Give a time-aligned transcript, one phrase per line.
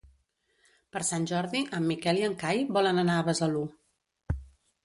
[0.95, 3.63] Per Sant Jordi en Miquel i en Cai volen anar a Besalú.